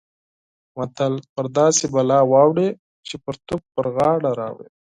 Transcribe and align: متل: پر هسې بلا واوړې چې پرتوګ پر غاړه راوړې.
متل: 0.75 1.13
پر 1.33 1.45
هسې 1.55 1.85
بلا 1.93 2.19
واوړې 2.31 2.69
چې 3.07 3.15
پرتوګ 3.23 3.61
پر 3.75 3.85
غاړه 3.95 4.31
راوړې. 4.39 4.69